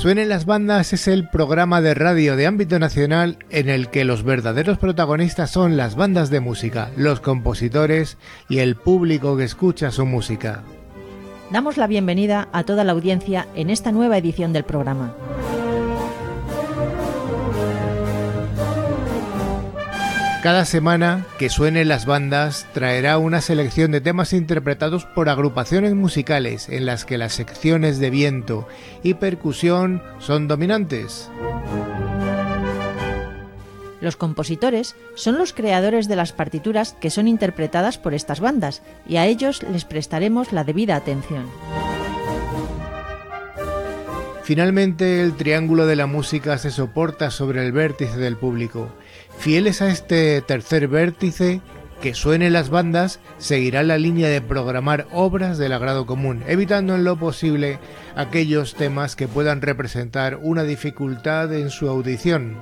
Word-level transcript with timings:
suenen 0.00 0.30
las 0.30 0.46
bandas 0.46 0.94
es 0.94 1.08
el 1.08 1.28
programa 1.28 1.82
de 1.82 1.92
radio 1.92 2.34
de 2.34 2.46
ámbito 2.46 2.78
nacional 2.78 3.36
en 3.50 3.68
el 3.68 3.90
que 3.90 4.06
los 4.06 4.22
verdaderos 4.22 4.78
protagonistas 4.78 5.50
son 5.50 5.76
las 5.76 5.94
bandas 5.94 6.30
de 6.30 6.40
música, 6.40 6.90
los 6.96 7.20
compositores 7.20 8.16
y 8.48 8.60
el 8.60 8.76
público 8.76 9.36
que 9.36 9.44
escucha 9.44 9.90
su 9.90 10.06
música. 10.06 10.62
Damos 11.50 11.76
la 11.76 11.86
bienvenida 11.86 12.48
a 12.52 12.64
toda 12.64 12.82
la 12.82 12.92
audiencia 12.92 13.46
en 13.54 13.68
esta 13.68 13.92
nueva 13.92 14.16
edición 14.16 14.54
del 14.54 14.64
programa. 14.64 15.12
Cada 20.42 20.64
semana 20.64 21.26
que 21.38 21.50
suenen 21.50 21.88
las 21.88 22.06
bandas 22.06 22.66
traerá 22.72 23.18
una 23.18 23.42
selección 23.42 23.90
de 23.90 24.00
temas 24.00 24.32
interpretados 24.32 25.04
por 25.04 25.28
agrupaciones 25.28 25.94
musicales 25.94 26.70
en 26.70 26.86
las 26.86 27.04
que 27.04 27.18
las 27.18 27.34
secciones 27.34 27.98
de 27.98 28.08
viento 28.08 28.66
y 29.02 29.14
percusión 29.14 30.02
son 30.18 30.48
dominantes. 30.48 31.30
Los 34.00 34.16
compositores 34.16 34.96
son 35.14 35.36
los 35.36 35.52
creadores 35.52 36.08
de 36.08 36.16
las 36.16 36.32
partituras 36.32 36.96
que 36.98 37.10
son 37.10 37.28
interpretadas 37.28 37.98
por 37.98 38.14
estas 38.14 38.40
bandas 38.40 38.80
y 39.06 39.18
a 39.18 39.26
ellos 39.26 39.62
les 39.70 39.84
prestaremos 39.84 40.52
la 40.54 40.64
debida 40.64 40.96
atención. 40.96 41.44
Finalmente, 44.42 45.20
el 45.22 45.36
triángulo 45.36 45.86
de 45.86 45.96
la 45.96 46.06
música 46.06 46.58
se 46.58 46.70
soporta 46.70 47.30
sobre 47.30 47.64
el 47.64 47.72
vértice 47.72 48.16
del 48.16 48.36
público. 48.36 48.88
Fieles 49.40 49.80
a 49.80 49.88
este 49.88 50.42
tercer 50.42 50.86
vértice, 50.86 51.62
que 52.02 52.12
suenen 52.12 52.52
las 52.52 52.68
bandas, 52.68 53.20
seguirá 53.38 53.82
la 53.82 53.96
línea 53.96 54.28
de 54.28 54.42
programar 54.42 55.06
obras 55.12 55.56
del 55.56 55.72
agrado 55.72 56.04
común, 56.04 56.42
evitando 56.46 56.94
en 56.94 57.04
lo 57.04 57.16
posible 57.16 57.78
aquellos 58.16 58.74
temas 58.74 59.16
que 59.16 59.28
puedan 59.28 59.62
representar 59.62 60.38
una 60.42 60.64
dificultad 60.64 61.54
en 61.54 61.70
su 61.70 61.88
audición. 61.88 62.58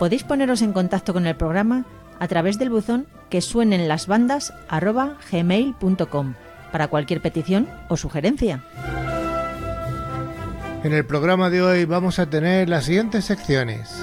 Podéis 0.00 0.24
poneros 0.24 0.60
en 0.62 0.72
contacto 0.72 1.12
con 1.12 1.28
el 1.28 1.36
programa 1.36 1.84
a 2.18 2.26
través 2.26 2.58
del 2.58 2.70
buzón 2.70 3.06
que 3.30 3.40
suenen 3.40 3.86
las 3.86 4.08
bandas 4.08 4.52
gmail.com 5.30 6.34
para 6.72 6.88
cualquier 6.88 7.22
petición 7.22 7.68
o 7.88 7.96
sugerencia. 7.96 8.64
En 10.82 10.92
el 10.92 11.06
programa 11.06 11.48
de 11.48 11.62
hoy 11.62 11.84
vamos 11.84 12.18
a 12.18 12.28
tener 12.28 12.68
las 12.68 12.86
siguientes 12.86 13.24
secciones. 13.24 14.02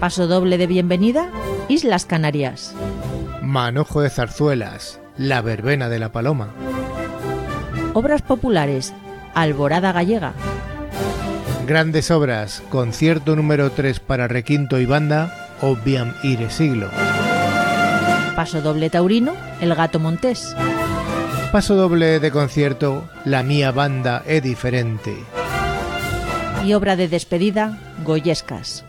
Paso 0.00 0.26
doble 0.26 0.58
de 0.58 0.66
bienvenida, 0.66 1.30
Islas 1.68 2.04
Canarias. 2.04 2.74
Manojo 3.42 4.02
de 4.02 4.10
zarzuelas, 4.10 5.00
la 5.16 5.40
verbena 5.40 5.88
de 5.88 5.98
la 5.98 6.12
paloma. 6.12 6.50
Obras 7.94 8.22
populares, 8.22 8.92
Alborada 9.34 9.92
gallega. 9.92 10.32
Grandes 11.66 12.10
obras, 12.10 12.62
concierto 12.68 13.36
número 13.36 13.70
3 13.70 14.00
para 14.00 14.28
requinto 14.28 14.78
y 14.78 14.86
banda, 14.86 15.48
Obviam 15.60 16.14
Ire 16.22 16.50
Siglo. 16.50 16.88
Paso 18.34 18.60
doble 18.60 18.90
taurino, 18.90 19.34
El 19.60 19.74
gato 19.74 19.98
montés. 19.98 20.54
Paso 21.52 21.74
doble 21.74 22.20
de 22.20 22.30
concierto, 22.30 23.08
La 23.24 23.42
mía 23.42 23.72
banda 23.72 24.22
es 24.26 24.42
diferente 24.42 25.16
y 26.66 26.74
obra 26.74 26.96
de 26.96 27.06
despedida, 27.06 27.78
Goyescas. 28.04 28.84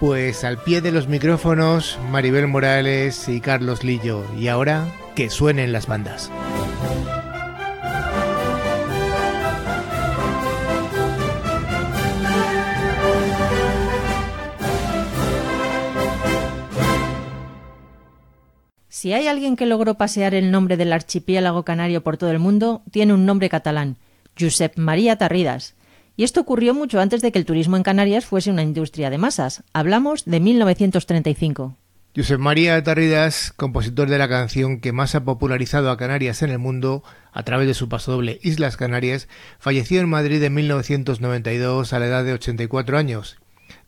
Pues 0.00 0.44
al 0.44 0.58
pie 0.58 0.82
de 0.82 0.92
los 0.92 1.08
micrófonos, 1.08 1.98
Maribel 2.10 2.46
Morales 2.48 3.28
y 3.28 3.40
Carlos 3.40 3.82
Lillo. 3.82 4.24
Y 4.38 4.48
ahora, 4.48 4.86
que 5.14 5.30
suenen 5.30 5.72
las 5.72 5.86
bandas. 5.86 6.30
Si 18.90 19.12
hay 19.12 19.28
alguien 19.28 19.56
que 19.56 19.66
logró 19.66 19.94
pasear 19.94 20.34
el 20.34 20.50
nombre 20.50 20.76
del 20.76 20.92
archipiélago 20.92 21.64
canario 21.64 22.02
por 22.02 22.16
todo 22.16 22.32
el 22.32 22.38
mundo, 22.38 22.82
tiene 22.90 23.14
un 23.14 23.24
nombre 23.24 23.48
catalán, 23.48 23.98
Josep 24.38 24.76
María 24.76 25.16
Tarridas, 25.16 25.75
y 26.16 26.24
esto 26.24 26.40
ocurrió 26.40 26.74
mucho 26.74 27.00
antes 27.00 27.22
de 27.22 27.30
que 27.30 27.38
el 27.38 27.44
turismo 27.44 27.76
en 27.76 27.82
Canarias 27.82 28.24
fuese 28.24 28.50
una 28.50 28.62
industria 28.62 29.10
de 29.10 29.18
masas. 29.18 29.62
Hablamos 29.72 30.24
de 30.24 30.40
1935. 30.40 31.76
Josep 32.16 32.38
María 32.38 32.82
Tarridas, 32.82 33.52
compositor 33.54 34.08
de 34.08 34.16
la 34.16 34.26
canción 34.26 34.80
que 34.80 34.92
más 34.92 35.14
ha 35.14 35.24
popularizado 35.24 35.90
a 35.90 35.98
Canarias 35.98 36.40
en 36.40 36.48
el 36.48 36.58
mundo 36.58 37.04
a 37.30 37.42
través 37.42 37.66
de 37.66 37.74
su 37.74 37.90
pasodoble 37.90 38.40
Islas 38.42 38.78
Canarias, 38.78 39.28
falleció 39.58 40.00
en 40.00 40.08
Madrid 40.08 40.42
en 40.42 40.54
1992 40.54 41.92
a 41.92 41.98
la 41.98 42.06
edad 42.06 42.24
de 42.24 42.32
84 42.32 42.96
años. 42.96 43.36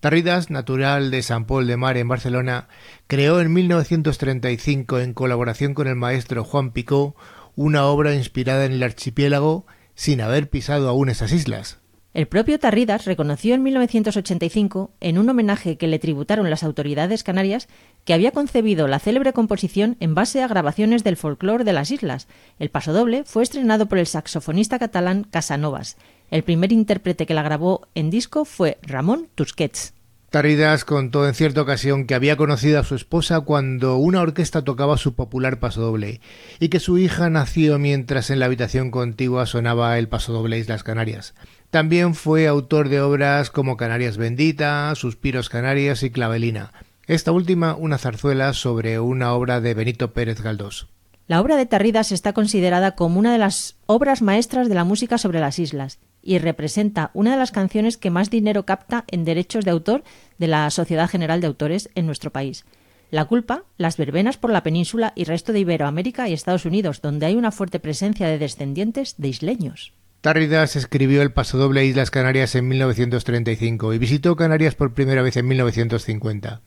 Tarridas, 0.00 0.50
natural 0.50 1.10
de 1.10 1.22
San 1.22 1.46
Paul 1.46 1.66
de 1.66 1.78
Mar 1.78 1.96
en 1.96 2.08
Barcelona, 2.08 2.68
creó 3.06 3.40
en 3.40 3.50
1935 3.50 4.98
en 4.98 5.14
colaboración 5.14 5.72
con 5.72 5.86
el 5.86 5.96
maestro 5.96 6.44
Juan 6.44 6.72
Picó 6.72 7.16
una 7.56 7.86
obra 7.86 8.14
inspirada 8.14 8.66
en 8.66 8.72
el 8.72 8.82
archipiélago 8.82 9.64
sin 9.94 10.20
haber 10.20 10.50
pisado 10.50 10.90
aún 10.90 11.08
esas 11.08 11.32
islas. 11.32 11.78
El 12.18 12.26
propio 12.26 12.58
Tarridas 12.58 13.04
reconoció 13.04 13.54
en 13.54 13.62
1985, 13.62 14.90
en 14.98 15.18
un 15.18 15.30
homenaje 15.30 15.76
que 15.76 15.86
le 15.86 16.00
tributaron 16.00 16.50
las 16.50 16.64
autoridades 16.64 17.22
canarias, 17.22 17.68
que 18.04 18.12
había 18.12 18.32
concebido 18.32 18.88
la 18.88 18.98
célebre 18.98 19.32
composición 19.32 19.96
en 20.00 20.16
base 20.16 20.42
a 20.42 20.48
grabaciones 20.48 21.04
del 21.04 21.16
folclore 21.16 21.62
de 21.62 21.72
las 21.72 21.92
islas. 21.92 22.26
El 22.58 22.70
pasodoble 22.70 23.22
fue 23.22 23.44
estrenado 23.44 23.86
por 23.86 23.98
el 23.98 24.08
saxofonista 24.08 24.80
catalán 24.80 25.28
Casanovas. 25.30 25.96
El 26.32 26.42
primer 26.42 26.72
intérprete 26.72 27.24
que 27.24 27.34
la 27.34 27.44
grabó 27.44 27.86
en 27.94 28.10
disco 28.10 28.44
fue 28.44 28.78
Ramón 28.82 29.28
Tusquets. 29.36 29.94
Tarridas 30.30 30.84
contó 30.84 31.26
en 31.26 31.32
cierta 31.32 31.62
ocasión 31.62 32.04
que 32.04 32.14
había 32.14 32.36
conocido 32.36 32.78
a 32.78 32.84
su 32.84 32.94
esposa 32.94 33.40
cuando 33.40 33.96
una 33.96 34.20
orquesta 34.20 34.62
tocaba 34.62 34.98
su 34.98 35.14
popular 35.14 35.58
pasodoble 35.58 36.20
y 36.60 36.68
que 36.68 36.80
su 36.80 36.98
hija 36.98 37.30
nació 37.30 37.78
mientras 37.78 38.28
en 38.28 38.38
la 38.38 38.44
habitación 38.44 38.90
contigua 38.90 39.46
sonaba 39.46 39.98
el 39.98 40.08
pasodoble 40.08 40.58
Islas 40.58 40.82
Canarias. 40.82 41.34
También 41.70 42.14
fue 42.14 42.46
autor 42.46 42.90
de 42.90 43.00
obras 43.00 43.48
como 43.48 43.78
Canarias 43.78 44.18
Bendita, 44.18 44.94
Suspiros 44.96 45.48
Canarias 45.48 46.02
y 46.02 46.10
Clavelina. 46.10 46.74
Esta 47.06 47.32
última 47.32 47.74
una 47.74 47.96
zarzuela 47.96 48.52
sobre 48.52 49.00
una 49.00 49.32
obra 49.32 49.62
de 49.62 49.72
Benito 49.72 50.12
Pérez 50.12 50.42
Galdós. 50.42 50.88
La 51.26 51.40
obra 51.40 51.56
de 51.56 51.64
Tarridas 51.64 52.12
está 52.12 52.34
considerada 52.34 52.96
como 52.96 53.18
una 53.18 53.32
de 53.32 53.38
las 53.38 53.76
obras 53.86 54.20
maestras 54.20 54.68
de 54.68 54.74
la 54.74 54.84
música 54.84 55.16
sobre 55.16 55.40
las 55.40 55.58
islas 55.58 56.00
y 56.28 56.38
representa 56.38 57.10
una 57.14 57.30
de 57.30 57.38
las 57.38 57.52
canciones 57.52 57.96
que 57.96 58.10
más 58.10 58.28
dinero 58.28 58.66
capta 58.66 59.04
en 59.08 59.24
derechos 59.24 59.64
de 59.64 59.70
autor 59.70 60.04
de 60.36 60.46
la 60.46 60.68
Sociedad 60.68 61.08
General 61.08 61.40
de 61.40 61.46
Autores 61.46 61.88
en 61.94 62.04
nuestro 62.04 62.30
país. 62.30 62.66
La 63.10 63.24
culpa, 63.24 63.62
las 63.78 63.96
verbenas 63.96 64.36
por 64.36 64.52
la 64.52 64.62
península 64.62 65.14
y 65.16 65.24
resto 65.24 65.54
de 65.54 65.60
Iberoamérica 65.60 66.28
y 66.28 66.34
Estados 66.34 66.66
Unidos, 66.66 67.00
donde 67.00 67.24
hay 67.24 67.34
una 67.34 67.50
fuerte 67.50 67.80
presencia 67.80 68.28
de 68.28 68.36
descendientes 68.36 69.14
de 69.16 69.28
isleños. 69.28 69.94
Tarridas 70.20 70.76
escribió 70.76 71.22
el 71.22 71.32
pasodoble 71.32 71.86
Islas 71.86 72.10
Canarias 72.10 72.54
en 72.56 72.68
1935 72.68 73.94
y 73.94 73.98
visitó 73.98 74.36
Canarias 74.36 74.74
por 74.74 74.92
primera 74.92 75.22
vez 75.22 75.38
en 75.38 75.48
1950. 75.48 76.60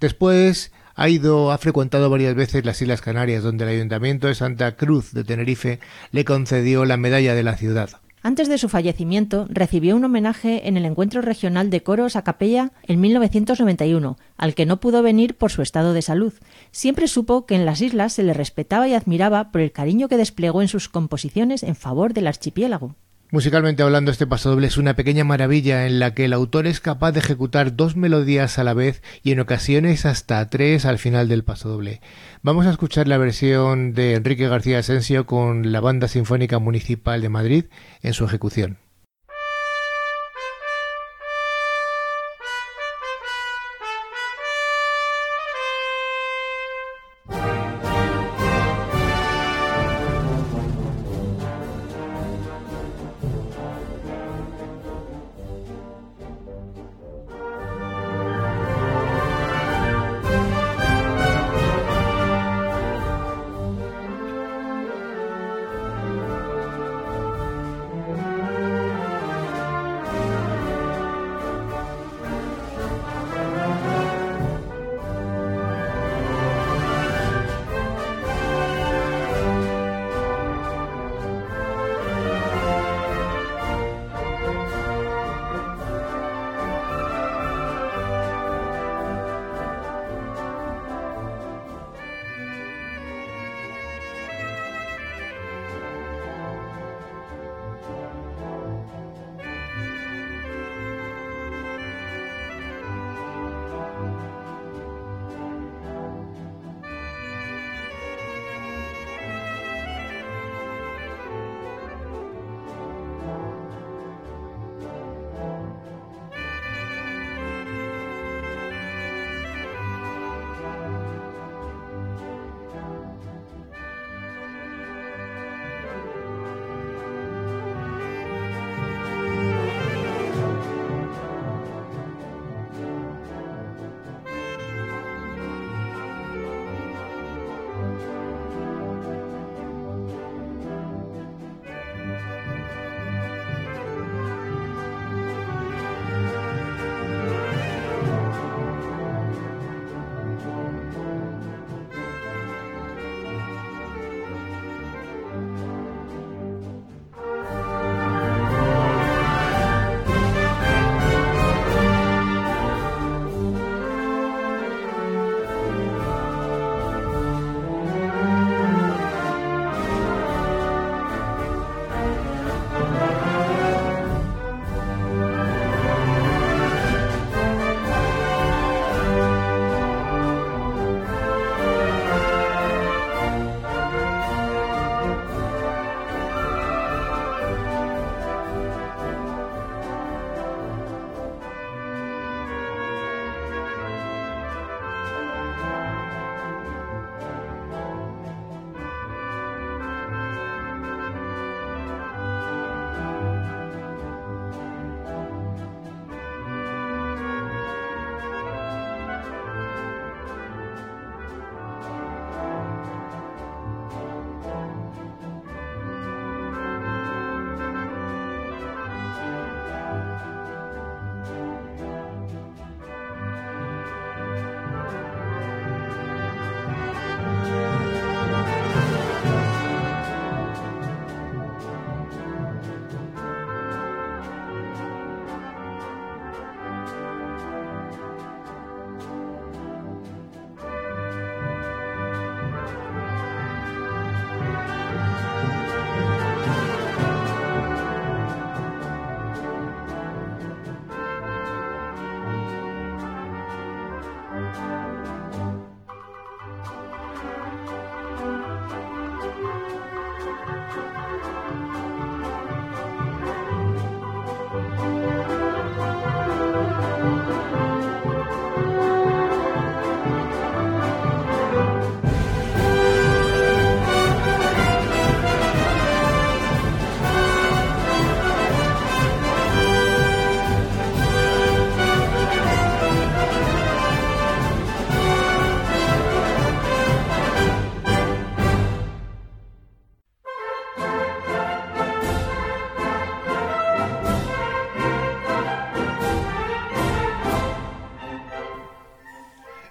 Después 0.00 0.70
ha 0.94 1.08
ido, 1.08 1.50
ha 1.50 1.56
frecuentado 1.56 2.10
varias 2.10 2.34
veces 2.34 2.66
las 2.66 2.82
Islas 2.82 3.00
Canarias, 3.00 3.42
donde 3.42 3.64
el 3.64 3.70
Ayuntamiento 3.70 4.26
de 4.26 4.34
Santa 4.34 4.76
Cruz 4.76 5.14
de 5.14 5.24
Tenerife 5.24 5.80
le 6.10 6.26
concedió 6.26 6.84
la 6.84 6.98
medalla 6.98 7.34
de 7.34 7.42
la 7.42 7.56
ciudad. 7.56 8.02
Antes 8.22 8.48
de 8.48 8.58
su 8.58 8.68
fallecimiento, 8.68 9.46
recibió 9.48 9.94
un 9.94 10.04
homenaje 10.04 10.66
en 10.68 10.76
el 10.76 10.84
Encuentro 10.84 11.22
Regional 11.22 11.70
de 11.70 11.82
Coros 11.82 12.16
a 12.16 12.22
Capella 12.22 12.72
en 12.82 13.00
1991, 13.00 14.16
al 14.36 14.54
que 14.54 14.66
no 14.66 14.80
pudo 14.80 15.02
venir 15.02 15.36
por 15.36 15.52
su 15.52 15.62
estado 15.62 15.92
de 15.92 16.02
salud. 16.02 16.32
Siempre 16.72 17.06
supo 17.06 17.46
que 17.46 17.54
en 17.54 17.64
las 17.64 17.80
islas 17.80 18.12
se 18.12 18.24
le 18.24 18.34
respetaba 18.34 18.88
y 18.88 18.94
admiraba 18.94 19.52
por 19.52 19.60
el 19.60 19.72
cariño 19.72 20.08
que 20.08 20.16
desplegó 20.16 20.62
en 20.62 20.68
sus 20.68 20.88
composiciones 20.88 21.62
en 21.62 21.76
favor 21.76 22.12
del 22.12 22.26
archipiélago. 22.26 22.96
Musicalmente 23.30 23.82
hablando, 23.82 24.10
este 24.10 24.26
pasodoble 24.26 24.68
es 24.68 24.78
una 24.78 24.96
pequeña 24.96 25.22
maravilla 25.22 25.86
en 25.86 25.98
la 25.98 26.14
que 26.14 26.24
el 26.24 26.32
autor 26.32 26.66
es 26.66 26.80
capaz 26.80 27.12
de 27.12 27.20
ejecutar 27.20 27.76
dos 27.76 27.94
melodías 27.94 28.58
a 28.58 28.64
la 28.64 28.72
vez 28.72 29.02
y 29.22 29.32
en 29.32 29.40
ocasiones 29.40 30.06
hasta 30.06 30.48
tres 30.48 30.86
al 30.86 30.96
final 30.96 31.28
del 31.28 31.44
pasodoble. 31.44 32.00
Vamos 32.40 32.64
a 32.64 32.70
escuchar 32.70 33.06
la 33.06 33.18
versión 33.18 33.92
de 33.92 34.14
Enrique 34.14 34.48
García 34.48 34.78
Asensio 34.78 35.26
con 35.26 35.72
la 35.72 35.80
Banda 35.80 36.08
Sinfónica 36.08 36.58
Municipal 36.58 37.20
de 37.20 37.28
Madrid 37.28 37.64
en 38.02 38.14
su 38.14 38.24
ejecución. 38.24 38.78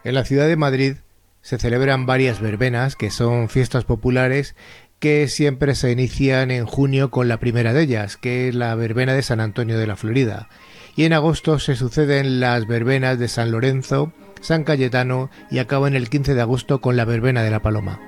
En 0.07 0.15
la 0.15 0.23
ciudad 0.23 0.47
de 0.47 0.55
Madrid 0.55 0.93
se 1.41 1.57
celebran 1.57 2.05
varias 2.05 2.39
verbenas, 2.39 2.95
que 2.95 3.11
son 3.11 3.49
fiestas 3.49 3.83
populares 3.83 4.55
que 4.99 5.27
siempre 5.27 5.75
se 5.75 5.91
inician 5.91 6.49
en 6.49 6.65
junio 6.65 7.11
con 7.11 7.27
la 7.27 7.41
primera 7.41 7.73
de 7.73 7.83
ellas, 7.83 8.15
que 8.15 8.47
es 8.47 8.55
la 8.55 8.73
verbena 8.75 9.13
de 9.13 9.21
San 9.21 9.41
Antonio 9.41 9.77
de 9.77 9.85
la 9.85 9.97
Florida. 9.97 10.47
Y 10.95 11.03
en 11.03 11.11
agosto 11.11 11.59
se 11.59 11.75
suceden 11.75 12.39
las 12.39 12.67
verbenas 12.67 13.19
de 13.19 13.27
San 13.27 13.51
Lorenzo, 13.51 14.13
San 14.39 14.63
Cayetano 14.63 15.29
y 15.51 15.57
acaban 15.57 15.93
el 15.93 16.09
15 16.09 16.35
de 16.35 16.41
agosto 16.41 16.79
con 16.79 16.95
la 16.95 17.03
verbena 17.03 17.43
de 17.43 17.51
la 17.51 17.61
Paloma. 17.61 17.99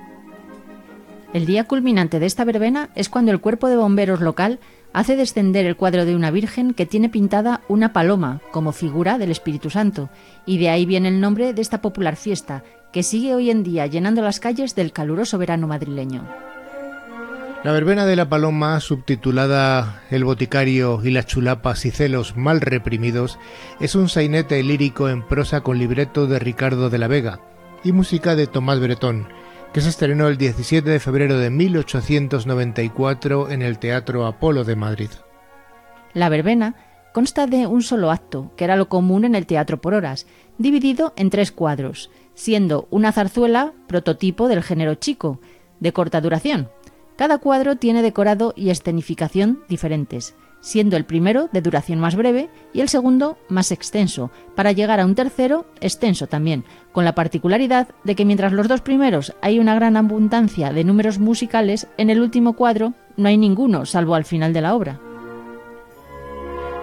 El 1.34 1.46
día 1.46 1.65
culminante 1.65 2.20
de 2.20 2.27
esta 2.27 2.46
verbena 2.46 2.91
es 2.96 3.10
cuando 3.10 3.34
el 3.34 3.41
cuerpo 3.41 3.68
de 3.68 3.75
bomberos 3.75 4.22
local 4.22 4.62
hace 4.93 5.15
descender 5.15 5.65
el 5.65 5.75
cuadro 5.75 6.05
de 6.05 6.15
una 6.15 6.31
virgen 6.31 6.74
que 6.74 6.86
tiene 6.86 7.10
pintada 7.10 7.62
una 7.67 7.93
paloma 7.93 8.41
como 8.51 8.72
figura 8.72 9.17
del 9.17 9.31
Espíritu 9.31 9.69
Santo, 9.69 10.10
y 10.46 10.58
de 10.58 10.69
ahí 10.69 10.86
viene 10.86 11.10
el 11.10 11.22
nombre 11.22 11.53
de 11.53 11.62
esta 11.62 11.81
popular 11.81 12.15
fiesta, 12.15 12.63
que 12.91 13.03
sigue 13.03 13.36
hoy 13.36 13.50
en 13.50 13.63
día 13.63 13.86
llenando 13.86 14.22
las 14.22 14.39
calles 14.39 14.75
del 14.75 14.91
caluroso 14.91 15.38
verano 15.38 15.67
madrileño. 15.67 16.27
La 17.63 17.74
verbena 17.74 18.05
de 18.05 18.15
la 18.15 18.29
paloma, 18.29 18.79
subtitulada 18.79 20.01
El 20.10 20.24
boticario 20.24 21.01
y 21.03 21.12
las 21.12 21.25
chulapas 21.25 21.86
y 21.86 21.91
celos 21.91 22.38
mal 22.38 22.62
reprimidos, 22.62 23.38
es 23.81 23.96
un 23.96 24.08
sainete 24.08 24.63
lírico 24.63 25.10
en 25.10 25.27
prosa 25.27 25.60
con 25.60 25.77
libreto 25.77 26.25
de 26.25 26.39
Ricardo 26.39 26.89
de 26.89 26.98
la 26.98 27.10
Vega 27.10 27.41
y 27.84 27.91
música 27.91 28.36
de 28.36 28.48
Tomás 28.48 28.79
Bretón, 28.79 29.27
que 29.74 29.82
se 29.82 29.90
estrenó 29.90 30.28
el 30.28 30.38
17 30.38 30.90
de 30.90 31.00
febrero 31.00 31.38
de 31.38 31.50
1894 31.50 33.50
en 33.50 33.62
el 33.62 33.80
Teatro 33.80 34.26
Apolo 34.26 34.64
de 34.64 34.76
Madrid. 34.76 35.10
La 36.14 36.30
verbena 36.30 36.76
consta 37.14 37.48
de 37.48 37.68
un 37.68 37.82
solo 37.82 38.12
acto, 38.12 38.52
que 38.56 38.64
era 38.64 38.76
lo 38.76 38.90
común 38.90 39.26
en 39.26 39.36
el 39.36 39.46
teatro 39.46 39.82
por 39.82 39.94
horas, 39.94 40.26
dividido 40.58 41.14
en 41.16 41.30
tres 41.30 41.52
cuadros, 41.52 42.10
siendo 42.34 42.88
una 42.90 43.12
zarzuela 43.12 43.74
prototipo 43.88 44.48
del 44.48 44.64
género 44.64 44.96
chico, 44.96 45.40
de 45.80 45.94
corta 45.94 46.22
duración, 46.22 46.70
cada 47.16 47.38
cuadro 47.38 47.76
tiene 47.76 48.02
decorado 48.02 48.54
y 48.56 48.70
escenificación 48.70 49.60
diferentes, 49.68 50.36
siendo 50.62 50.98
el 50.98 51.06
primero 51.06 51.50
de 51.51 51.62
duración 51.62 52.00
más 52.00 52.16
breve 52.16 52.50
y 52.74 52.82
el 52.82 52.89
segundo 52.89 53.38
más 53.50 53.72
extenso, 53.72 54.32
para 54.56 54.72
llegar 54.72 55.00
a 55.00 55.06
un 55.06 55.16
tercero 55.16 55.66
extenso 55.82 56.28
también, 56.28 56.66
con 56.92 57.06
la 57.06 57.16
particularidad 57.16 57.89
de 58.04 58.16
que 58.16 58.25
mientras 58.25 58.54
los 58.54 58.68
dos 58.68 58.82
primeros 58.82 59.34
hay 59.42 59.60
una 59.60 59.75
gran 59.75 59.98
abundancia 59.98 60.74
de 60.74 60.84
números 60.84 61.20
musicales, 61.20 61.88
en 61.98 62.10
el 62.10 62.22
último 62.22 62.54
cuadro 62.54 62.94
no 63.18 63.28
hay 63.28 63.38
ninguno, 63.38 63.86
salvo 63.86 64.16
al 64.16 64.25
final 64.25 64.54
de 64.54 64.62
la 64.62 64.75
obra. 64.75 65.00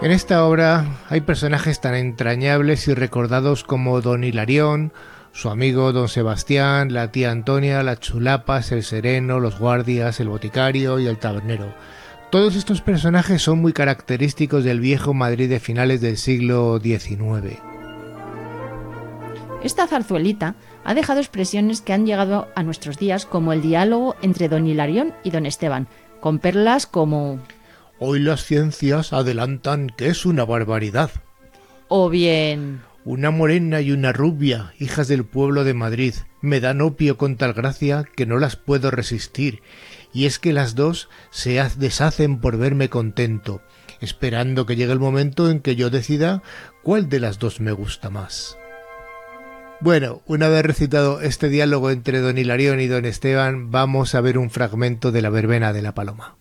En 0.02 0.10
esta 0.10 0.44
obra 0.44 0.84
hay 1.08 1.22
personajes 1.22 1.80
tan 1.80 1.94
entrañables 1.94 2.86
y 2.86 2.94
recordados 2.94 3.64
como 3.64 4.02
Don 4.02 4.24
Hilarión, 4.24 4.92
su 5.32 5.50
amigo 5.50 5.92
don 5.92 6.08
Sebastián, 6.08 6.94
la 6.94 7.12
tía 7.12 7.30
Antonia, 7.30 7.82
las 7.82 8.00
chulapas, 8.00 8.72
el 8.72 8.82
sereno, 8.82 9.38
los 9.38 9.58
guardias, 9.58 10.18
el 10.20 10.28
boticario 10.28 10.98
y 10.98 11.06
el 11.06 11.18
tabernero. 11.18 11.74
Todos 12.30 12.56
estos 12.56 12.80
personajes 12.80 13.40
son 13.40 13.60
muy 13.60 13.72
característicos 13.72 14.64
del 14.64 14.80
viejo 14.80 15.14
Madrid 15.14 15.48
de 15.48 15.60
finales 15.60 16.00
del 16.00 16.16
siglo 16.16 16.80
XIX. 16.82 17.60
Esta 19.62 19.86
zarzuelita 19.86 20.56
ha 20.84 20.94
dejado 20.94 21.20
expresiones 21.20 21.80
que 21.80 21.92
han 21.92 22.04
llegado 22.04 22.48
a 22.56 22.64
nuestros 22.64 22.98
días 22.98 23.26
como 23.26 23.52
el 23.52 23.62
diálogo 23.62 24.16
entre 24.22 24.48
don 24.48 24.66
Hilarión 24.66 25.14
y 25.22 25.30
don 25.30 25.46
Esteban, 25.46 25.86
con 26.20 26.40
perlas 26.40 26.86
como 26.86 27.38
Hoy 28.00 28.18
las 28.18 28.44
ciencias 28.44 29.12
adelantan 29.12 29.88
que 29.96 30.08
es 30.08 30.26
una 30.26 30.44
barbaridad. 30.44 31.10
O 31.88 32.10
bien 32.10 32.80
una 33.06 33.30
morena 33.30 33.80
y 33.80 33.92
una 33.92 34.12
rubia, 34.12 34.74
hijas 34.80 35.06
del 35.06 35.24
pueblo 35.24 35.62
de 35.62 35.74
Madrid, 35.74 36.14
me 36.40 36.58
dan 36.58 36.80
opio 36.80 37.16
con 37.16 37.36
tal 37.36 37.52
gracia 37.52 38.04
que 38.16 38.26
no 38.26 38.36
las 38.40 38.56
puedo 38.56 38.90
resistir, 38.90 39.62
y 40.16 40.24
es 40.24 40.38
que 40.38 40.54
las 40.54 40.74
dos 40.74 41.10
se 41.30 41.62
deshacen 41.76 42.40
por 42.40 42.56
verme 42.56 42.88
contento, 42.88 43.60
esperando 44.00 44.64
que 44.64 44.74
llegue 44.74 44.92
el 44.92 44.98
momento 44.98 45.50
en 45.50 45.60
que 45.60 45.76
yo 45.76 45.90
decida 45.90 46.42
cuál 46.82 47.10
de 47.10 47.20
las 47.20 47.38
dos 47.38 47.60
me 47.60 47.70
gusta 47.70 48.08
más. 48.08 48.56
Bueno, 49.78 50.22
una 50.24 50.48
vez 50.48 50.64
recitado 50.64 51.20
este 51.20 51.50
diálogo 51.50 51.90
entre 51.90 52.20
don 52.20 52.38
Hilarión 52.38 52.80
y 52.80 52.86
don 52.86 53.04
Esteban, 53.04 53.70
vamos 53.70 54.14
a 54.14 54.22
ver 54.22 54.38
un 54.38 54.48
fragmento 54.48 55.12
de 55.12 55.20
la 55.20 55.28
verbena 55.28 55.74
de 55.74 55.82
la 55.82 55.94
paloma. 55.94 56.38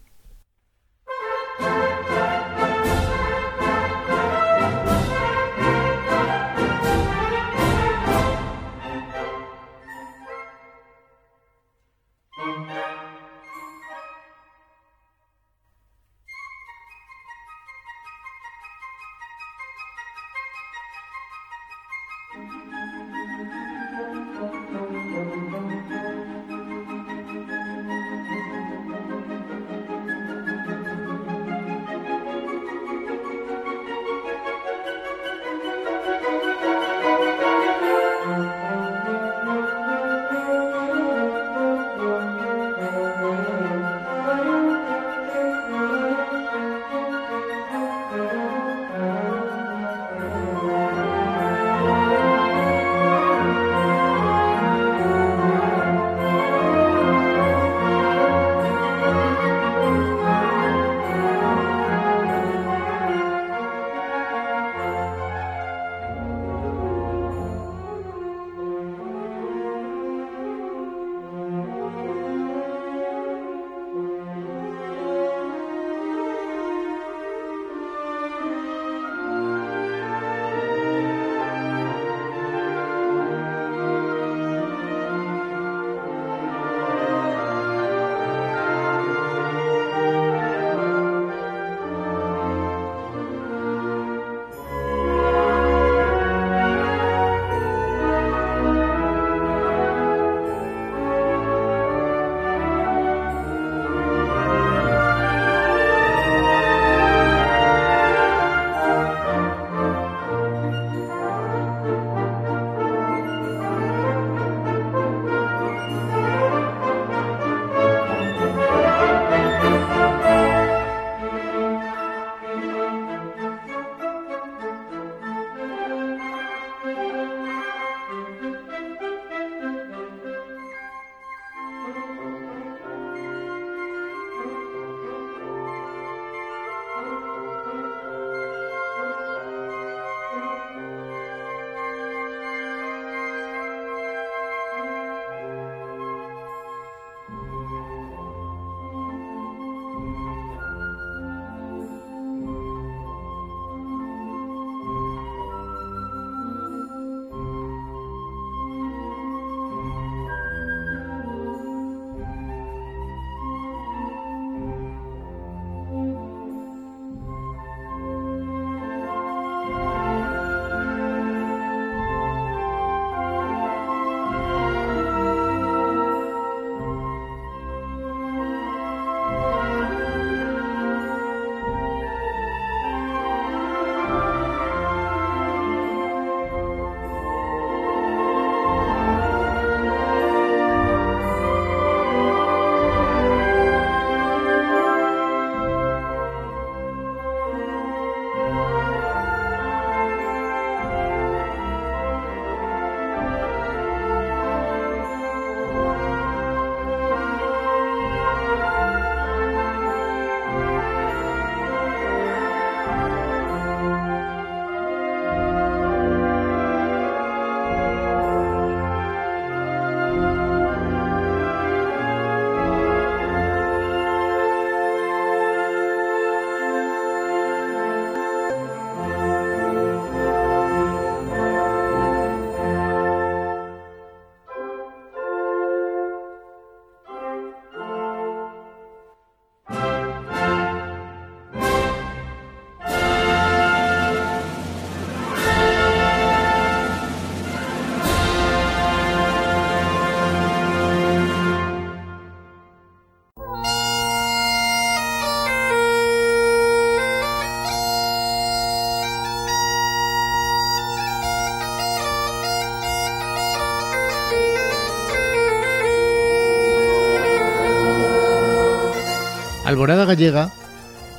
Alborada 269.86 270.06
Gallega, 270.06 270.52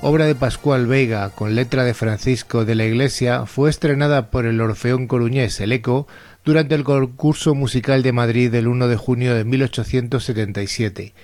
obra 0.02 0.26
de 0.26 0.35
Pascual 0.35 0.88
Veiga 0.88 1.30
con 1.30 1.54
letra 1.54 1.85
de 1.85 1.94
Francisco 1.94 2.64
de 2.64 2.75
la 2.75 2.85
Iglesia, 2.85 3.46
fue 3.46 3.70
estrenada 3.70 4.28
por 4.32 4.44
el 4.44 4.61
Orfeón 4.61 5.06
Coruñés 5.06 5.61
El 5.61 5.70
Eco 5.70 6.08
durante 6.44 6.75
el 6.75 6.82
concurso 6.82 7.54
musical 7.54 8.02
de 8.02 8.11
Madrid 8.11 8.50
del 8.50 8.66
1 8.66 8.88
de 8.88 8.96
junio 8.96 9.37
de 9.37 9.44
1877. 9.44 11.14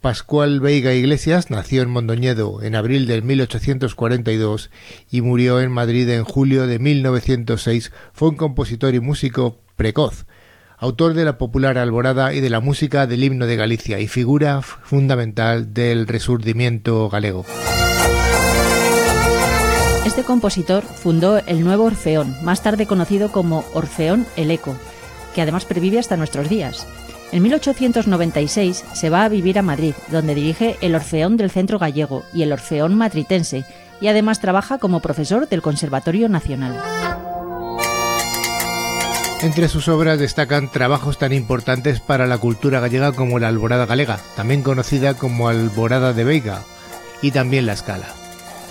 Pascual 0.00 0.60
Veiga 0.60 0.94
Iglesias 0.94 1.50
nació 1.50 1.82
en 1.82 1.90
Mondoñedo 1.90 2.62
en 2.62 2.74
abril 2.74 3.06
de 3.06 3.20
1842 3.20 4.70
y 5.10 5.20
murió 5.20 5.60
en 5.60 5.70
Madrid 5.70 6.08
en 6.08 6.24
julio 6.24 6.66
de 6.66 6.78
1906. 6.78 7.92
Fue 8.14 8.30
un 8.30 8.36
compositor 8.36 8.94
y 8.94 9.00
músico 9.00 9.58
precoz 9.76 10.24
autor 10.78 11.14
de 11.14 11.24
la 11.24 11.38
popular 11.38 11.76
Alborada 11.76 12.32
y 12.32 12.40
de 12.40 12.50
la 12.50 12.60
música 12.60 13.06
del 13.06 13.24
himno 13.24 13.46
de 13.46 13.56
Galicia 13.56 13.98
y 13.98 14.06
figura 14.06 14.62
fundamental 14.62 15.74
del 15.74 16.06
resurgimiento 16.06 17.08
galego. 17.08 17.44
Este 20.06 20.22
compositor 20.22 20.82
fundó 20.82 21.38
el 21.38 21.62
nuevo 21.64 21.84
Orfeón, 21.84 22.34
más 22.42 22.62
tarde 22.62 22.86
conocido 22.86 23.30
como 23.30 23.64
Orfeón 23.74 24.26
El 24.36 24.50
Eco, 24.50 24.76
que 25.34 25.42
además 25.42 25.64
pervive 25.64 25.98
hasta 25.98 26.16
nuestros 26.16 26.48
días. 26.48 26.86
En 27.30 27.42
1896 27.42 28.84
se 28.94 29.10
va 29.10 29.24
a 29.24 29.28
vivir 29.28 29.58
a 29.58 29.62
Madrid, 29.62 29.94
donde 30.10 30.34
dirige 30.34 30.76
el 30.80 30.94
Orfeón 30.94 31.36
del 31.36 31.50
Centro 31.50 31.78
Gallego 31.78 32.24
y 32.32 32.42
el 32.42 32.52
Orfeón 32.52 32.94
Matritense, 32.94 33.64
y 34.00 34.06
además 34.06 34.40
trabaja 34.40 34.78
como 34.78 35.00
profesor 35.00 35.48
del 35.48 35.60
Conservatorio 35.60 36.28
Nacional. 36.28 36.80
Entre 39.40 39.68
sus 39.68 39.86
obras 39.86 40.18
destacan 40.18 40.68
trabajos 40.68 41.16
tan 41.16 41.32
importantes 41.32 42.00
para 42.00 42.26
la 42.26 42.38
cultura 42.38 42.80
gallega 42.80 43.12
como 43.12 43.38
la 43.38 43.46
Alborada 43.46 43.86
Galega, 43.86 44.18
también 44.34 44.62
conocida 44.62 45.14
como 45.14 45.48
Alborada 45.48 46.12
de 46.12 46.24
Veiga, 46.24 46.62
y 47.22 47.30
también 47.30 47.64
La 47.64 47.74
Escala. 47.74 48.08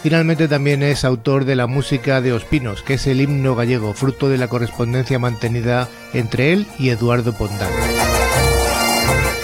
Finalmente 0.04 0.50
también 0.50 0.84
es 0.84 1.06
autor 1.06 1.46
de 1.46 1.56
la 1.56 1.68
música 1.68 2.20
de 2.20 2.34
Ospinos, 2.34 2.84
que 2.84 2.96
es 2.96 3.08
el 3.08 3.22
himno 3.22 3.56
gallego, 3.56 3.94
fruto 3.94 4.28
de 4.28 4.38
la 4.38 4.50
correspondencia 4.50 5.20
mantenida 5.20 5.88
entre 6.14 6.52
él 6.52 6.68
y 6.78 6.90
Eduardo 6.90 7.34
Pondal. 7.34 7.72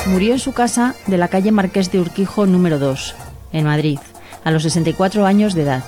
Murió 0.07 0.33
en 0.33 0.39
su 0.39 0.51
casa 0.51 0.93
de 1.07 1.17
la 1.17 1.29
calle 1.29 1.53
Marqués 1.53 1.89
de 1.91 2.01
Urquijo 2.01 2.45
número 2.45 2.79
2, 2.79 3.15
en 3.53 3.65
Madrid, 3.65 3.99
a 4.43 4.51
los 4.51 4.63
64 4.63 5.25
años 5.25 5.53
de 5.53 5.63
edad. 5.63 5.83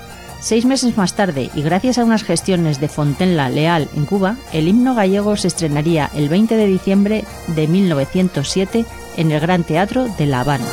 Seis 0.46 0.64
meses 0.64 0.96
más 0.96 1.16
tarde, 1.16 1.50
y 1.56 1.64
gracias 1.64 1.98
a 1.98 2.04
unas 2.04 2.24
gestiones 2.24 2.80
de 2.80 2.88
Fontenla 2.88 3.50
Leal 3.50 3.90
en 3.96 4.06
Cuba, 4.06 4.38
el 4.54 4.68
himno 4.68 4.94
gallego 4.94 5.36
se 5.38 5.48
estrenaría 5.48 6.12
el 6.14 6.30
20 6.30 6.56
de 6.56 6.68
diciembre 6.68 7.24
de 7.48 7.68
1907 7.68 8.86
en 9.18 9.32
el 9.32 9.40
Gran 9.40 9.64
Teatro 9.64 10.08
de 10.08 10.28
La 10.28 10.42
Habana. 10.42 10.68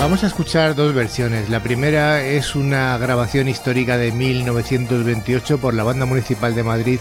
Vamos 0.00 0.24
a 0.24 0.28
escuchar 0.28 0.74
dos 0.74 0.94
versiones. 0.94 1.50
La 1.50 1.62
primera 1.62 2.22
es 2.22 2.54
una 2.54 2.96
grabación 2.96 3.46
histórica 3.46 3.98
de 3.98 4.10
1928 4.10 5.58
por 5.58 5.74
la 5.74 5.84
Banda 5.84 6.06
Municipal 6.06 6.54
de 6.54 6.62
Madrid 6.62 7.00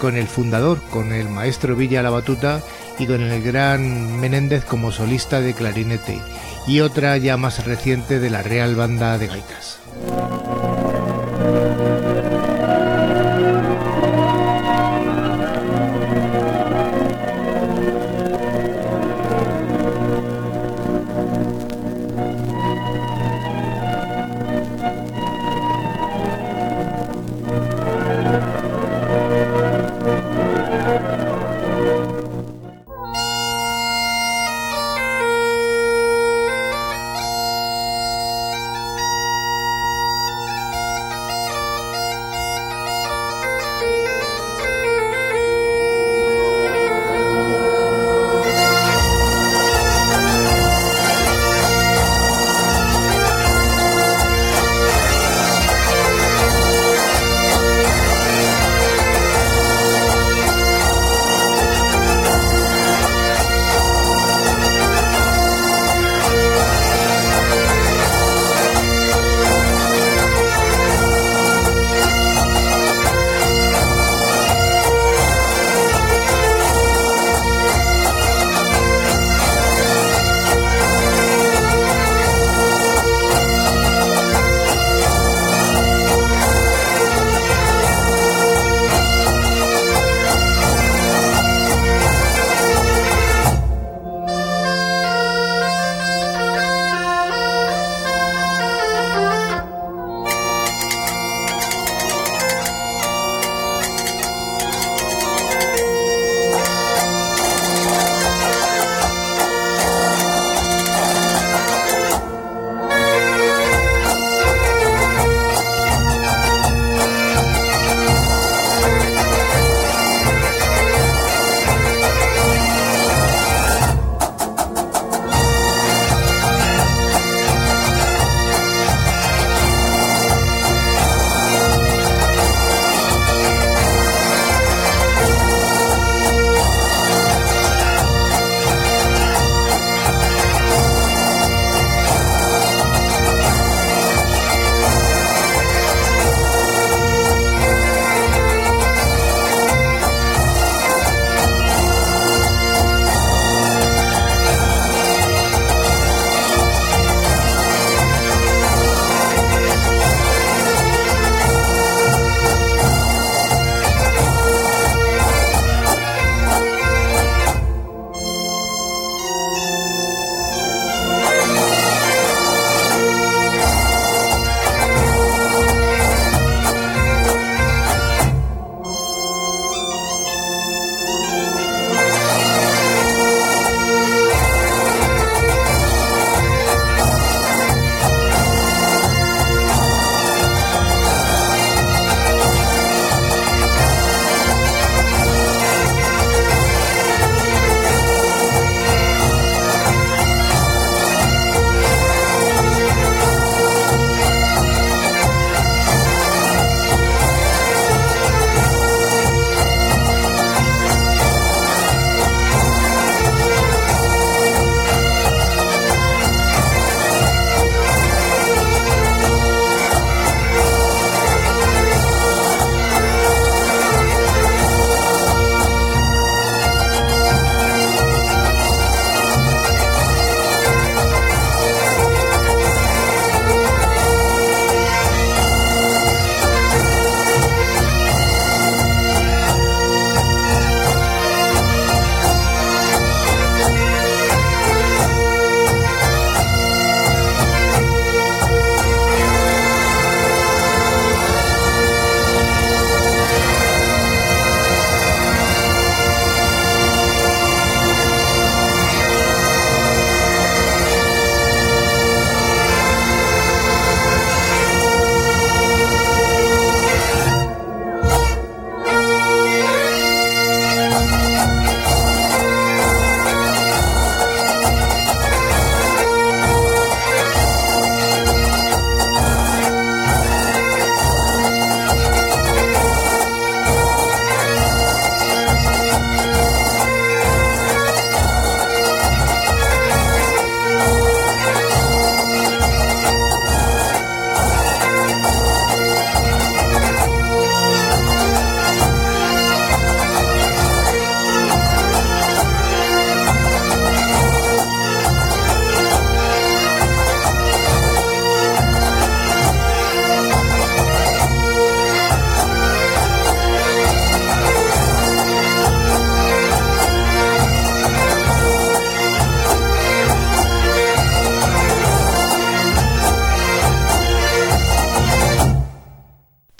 con 0.00 0.16
el 0.16 0.26
fundador, 0.26 0.80
con 0.88 1.12
el 1.12 1.28
maestro 1.28 1.76
Villa 1.76 2.02
La 2.02 2.08
Batuta 2.08 2.62
y 2.98 3.06
con 3.06 3.20
el 3.20 3.42
gran 3.42 4.18
Menéndez 4.18 4.64
como 4.64 4.90
solista 4.90 5.42
de 5.42 5.52
clarinete. 5.52 6.18
Y 6.66 6.80
otra 6.80 7.18
ya 7.18 7.36
más 7.36 7.66
reciente 7.66 8.20
de 8.20 8.30
la 8.30 8.42
Real 8.42 8.74
Banda 8.74 9.18
de 9.18 9.26
Gaitas. 9.26 9.83
Música 9.94 10.73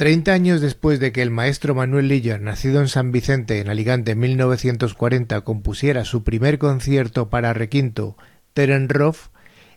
Treinta 0.04 0.34
años 0.34 0.60
después 0.60 1.00
de 1.00 1.12
que 1.12 1.22
el 1.22 1.30
maestro 1.30 1.74
Manuel 1.74 2.08
Lilla, 2.08 2.36
nacido 2.36 2.82
en 2.82 2.88
San 2.88 3.10
Vicente, 3.10 3.60
en 3.60 3.70
Alicante, 3.70 4.12
en 4.12 4.18
1940, 4.18 5.40
compusiera 5.40 6.04
su 6.04 6.22
primer 6.22 6.58
concierto 6.58 7.30
para 7.30 7.54
requinto, 7.54 8.14
Terenroff, 8.52 9.28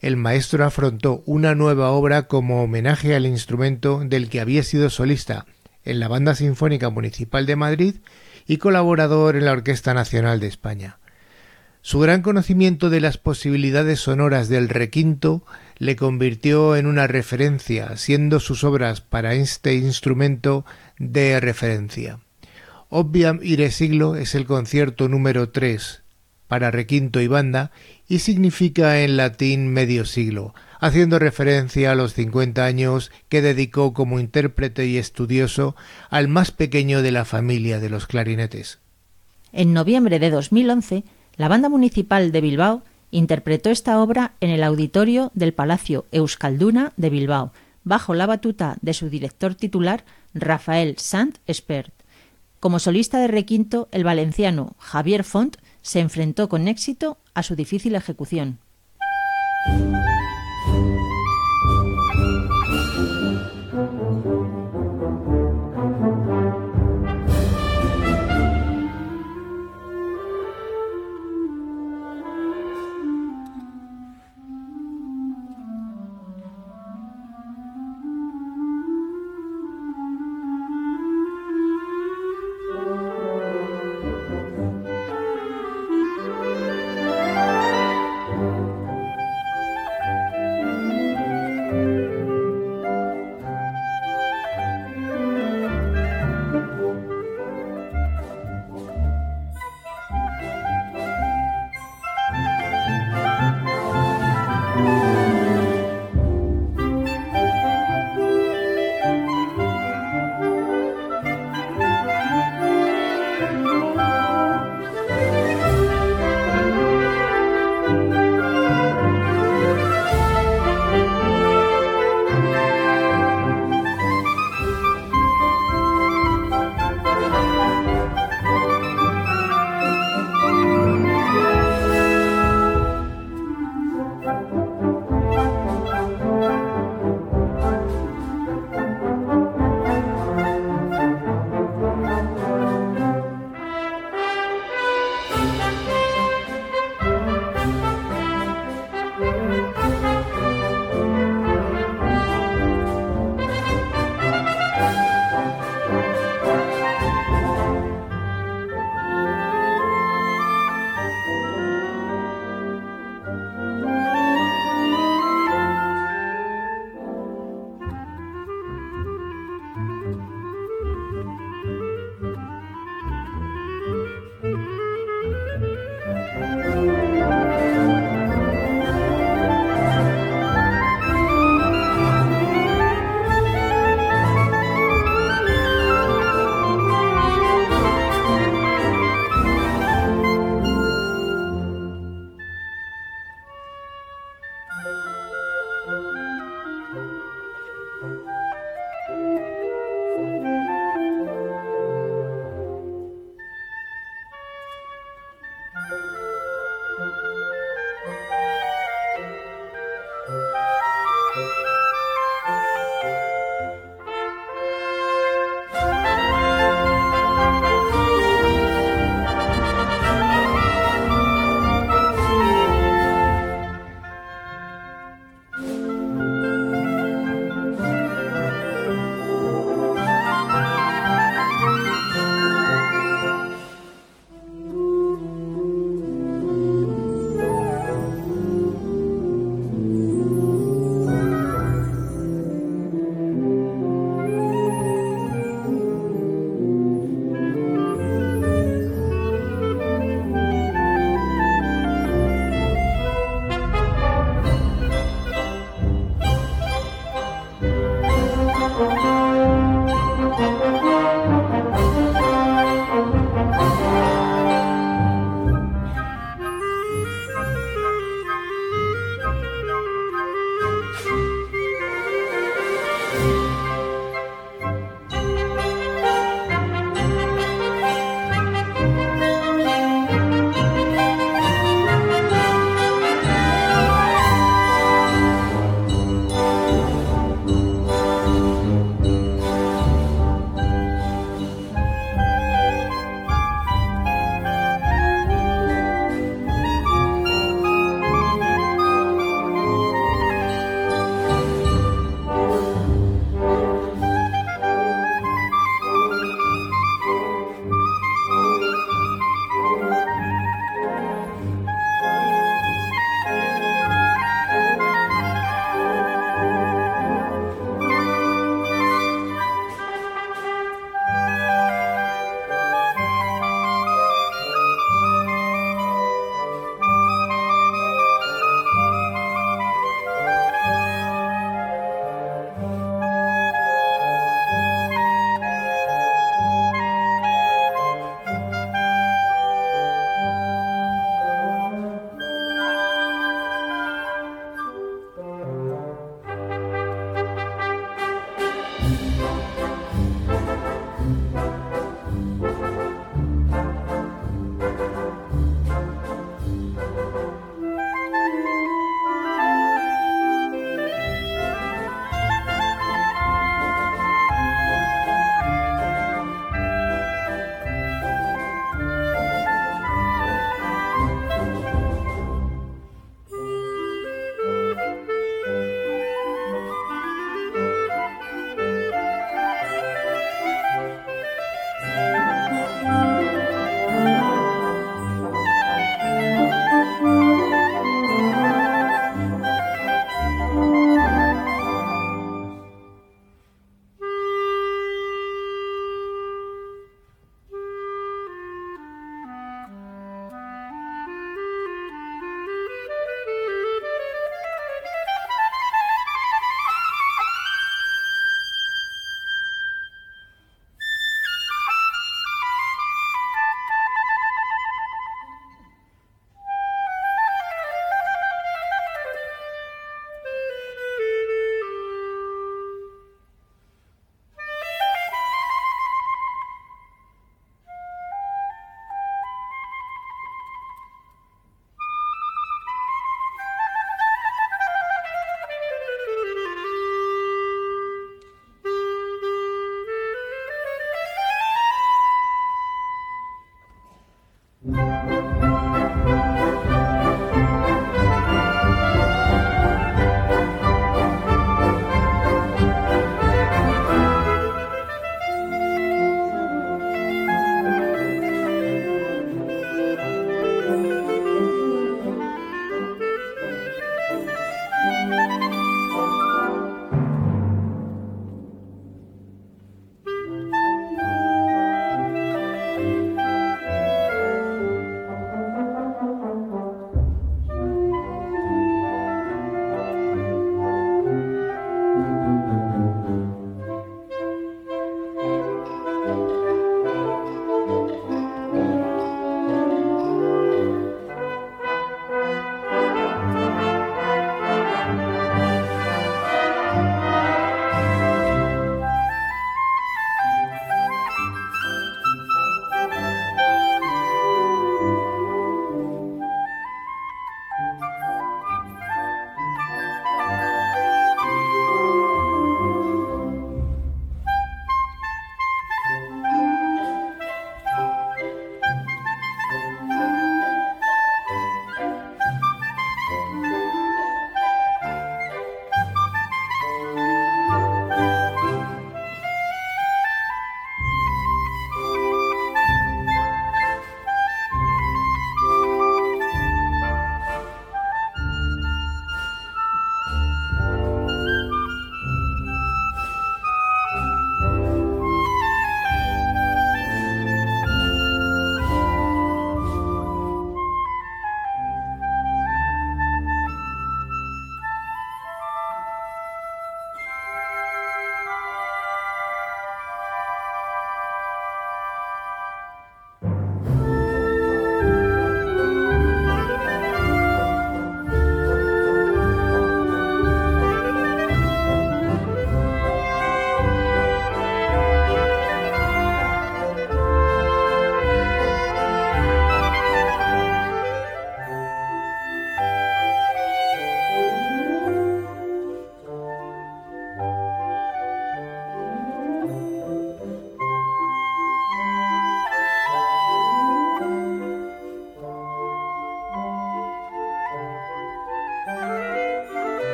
el 0.00 0.16
maestro 0.16 0.64
afrontó 0.64 1.22
una 1.26 1.54
nueva 1.54 1.90
obra 1.90 2.26
como 2.26 2.62
homenaje 2.62 3.14
al 3.14 3.26
instrumento 3.26 4.00
del 4.02 4.30
que 4.30 4.40
había 4.40 4.62
sido 4.62 4.88
solista 4.88 5.44
en 5.84 6.00
la 6.00 6.08
Banda 6.08 6.34
Sinfónica 6.34 6.88
Municipal 6.88 7.44
de 7.44 7.56
Madrid 7.56 7.96
y 8.46 8.56
colaborador 8.56 9.36
en 9.36 9.44
la 9.44 9.52
Orquesta 9.52 9.92
Nacional 9.92 10.40
de 10.40 10.46
España. 10.46 11.00
Su 11.82 12.00
gran 12.00 12.22
conocimiento 12.22 12.88
de 12.88 13.02
las 13.02 13.18
posibilidades 13.18 14.00
sonoras 14.00 14.48
del 14.48 14.70
requinto 14.70 15.44
le 15.78 15.96
convirtió 15.96 16.76
en 16.76 16.86
una 16.86 17.06
referencia, 17.06 17.96
siendo 17.96 18.40
sus 18.40 18.64
obras 18.64 19.00
para 19.00 19.34
este 19.34 19.74
instrumento 19.74 20.64
de 20.98 21.40
referencia. 21.40 22.20
Obviam 22.88 23.40
ire 23.42 23.70
siglo 23.70 24.16
es 24.16 24.34
el 24.34 24.46
concierto 24.46 25.08
número 25.08 25.50
3 25.50 26.02
para 26.46 26.70
requinto 26.70 27.20
y 27.20 27.26
banda 27.26 27.72
y 28.06 28.20
significa 28.20 29.00
en 29.00 29.16
latín 29.16 29.68
medio 29.68 30.04
siglo, 30.04 30.54
haciendo 30.78 31.18
referencia 31.18 31.90
a 31.90 31.94
los 31.94 32.14
50 32.14 32.64
años 32.64 33.10
que 33.28 33.42
dedicó 33.42 33.94
como 33.94 34.20
intérprete 34.20 34.86
y 34.86 34.98
estudioso 34.98 35.74
al 36.10 36.28
más 36.28 36.52
pequeño 36.52 37.02
de 37.02 37.10
la 37.10 37.24
familia 37.24 37.80
de 37.80 37.88
los 37.88 38.06
clarinetes. 38.06 38.78
En 39.52 39.72
noviembre 39.72 40.18
de 40.18 40.30
2011, 40.30 41.04
la 41.36 41.48
Banda 41.48 41.68
Municipal 41.68 42.32
de 42.32 42.40
Bilbao 42.40 42.82
interpretó 43.14 43.70
esta 43.70 44.00
obra 44.02 44.32
en 44.40 44.50
el 44.50 44.64
auditorio 44.64 45.30
del 45.34 45.54
Palacio 45.54 46.04
Euskalduna 46.10 46.92
de 46.96 47.10
Bilbao, 47.10 47.52
bajo 47.84 48.14
la 48.14 48.26
batuta 48.26 48.76
de 48.82 48.92
su 48.92 49.08
director 49.08 49.54
titular, 49.54 50.04
Rafael 50.34 50.96
Sant 50.98 51.38
Espert. 51.46 51.92
Como 52.58 52.80
solista 52.80 53.20
de 53.20 53.28
requinto, 53.28 53.88
el 53.92 54.02
valenciano 54.02 54.74
Javier 54.78 55.22
Font 55.22 55.56
se 55.80 56.00
enfrentó 56.00 56.48
con 56.48 56.66
éxito 56.66 57.18
a 57.34 57.42
su 57.44 57.54
difícil 57.54 57.94
ejecución. 57.94 58.58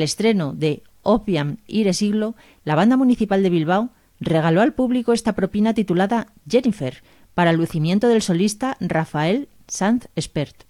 El 0.00 0.04
estreno 0.04 0.54
de 0.54 0.82
Opium 1.02 1.58
Ire 1.66 1.92
Siglo, 1.92 2.34
la 2.64 2.74
banda 2.74 2.96
municipal 2.96 3.42
de 3.42 3.50
Bilbao 3.50 3.90
regaló 4.18 4.62
al 4.62 4.72
público 4.72 5.12
esta 5.12 5.34
propina 5.34 5.74
titulada 5.74 6.28
Jennifer, 6.48 7.02
para 7.34 7.50
el 7.50 7.58
lucimiento 7.58 8.08
del 8.08 8.22
solista 8.22 8.76
Rafael 8.80 9.48
Sanz 9.68 10.08
Espert. 10.16 10.64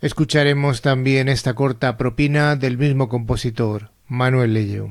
Escucharemos 0.00 0.80
también 0.80 1.28
esta 1.28 1.54
corta 1.54 1.96
propina 1.96 2.56
del 2.56 2.78
mismo 2.78 3.08
compositor, 3.08 3.90
Manuel 4.06 4.54
Lello. 4.54 4.90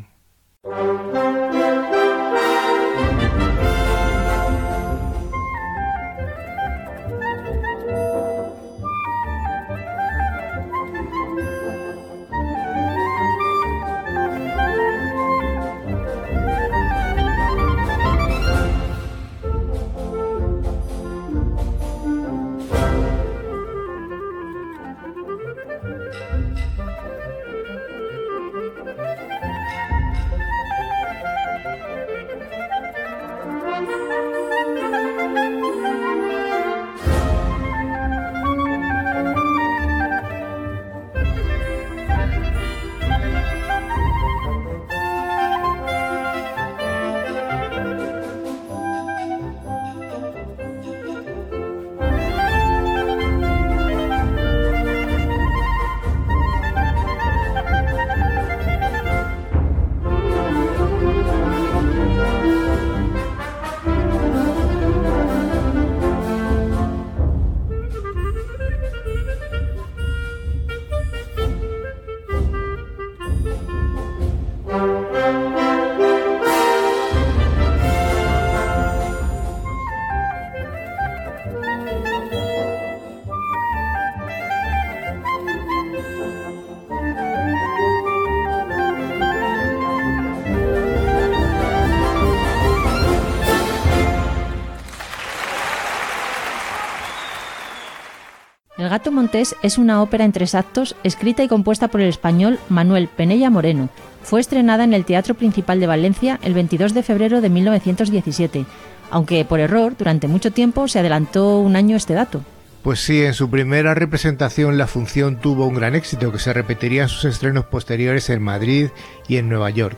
Gato 98.96 99.12
montés 99.12 99.58
es 99.62 99.78
una 99.78 100.02
ópera 100.02 100.24
en 100.24 100.32
tres 100.32 100.56
actos 100.56 100.96
escrita 101.04 101.44
y 101.44 101.50
compuesta 101.50 101.90
por 101.90 102.00
el 102.00 102.08
español 102.08 102.60
Manuel 102.70 103.10
Penella 103.10 103.50
Moreno. 103.50 103.90
Fue 104.24 104.40
estrenada 104.40 104.86
en 104.86 104.94
el 104.94 105.04
Teatro 105.04 105.36
Principal 105.36 105.82
de 105.82 105.88
Valencia 105.88 106.40
el 106.44 106.54
22 106.54 106.94
de 106.94 107.04
febrero 107.04 107.42
de 107.42 107.50
1917, 107.50 108.66
aunque 109.12 109.44
por 109.44 109.60
error 109.60 109.96
durante 109.98 110.30
mucho 110.30 110.52
tiempo 110.52 110.88
se 110.88 111.00
adelantó 111.00 111.60
un 111.60 111.76
año 111.76 111.98
este 111.98 112.14
dato. 112.14 112.42
Pues 112.84 113.02
sí, 113.02 113.22
en 113.22 113.34
su 113.34 113.50
primera 113.50 113.96
representación 113.96 114.78
la 114.78 114.88
función 114.88 115.42
tuvo 115.42 115.68
un 115.68 115.76
gran 115.76 115.94
éxito 115.94 116.32
que 116.32 116.40
se 116.40 116.54
repetiría 116.54 117.04
en 117.04 117.10
sus 117.10 117.26
estrenos 117.26 117.66
posteriores 117.66 118.30
en 118.30 118.42
Madrid 118.42 118.92
y 119.28 119.36
en 119.36 119.50
Nueva 119.50 119.72
York. 119.72 119.98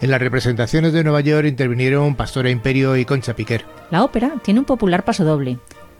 En 0.00 0.10
las 0.10 0.22
representaciones 0.22 0.94
de 0.94 1.04
Nueva 1.04 1.20
York 1.20 1.46
intervinieron 1.46 2.14
Pastora 2.14 2.48
Imperio 2.48 2.96
y 2.96 3.04
Concha 3.04 3.36
Piquer. 3.36 3.66
La 3.90 4.04
ópera 4.04 4.32
tiene 4.42 4.60
un 4.60 4.64
popular 4.64 5.04
pasodoble. 5.04 5.58